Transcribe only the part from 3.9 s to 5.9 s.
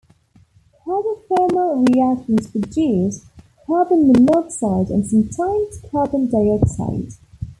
monoxide and sometimes